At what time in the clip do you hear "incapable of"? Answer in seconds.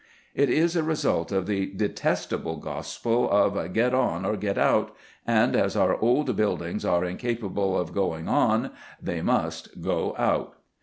7.05-7.93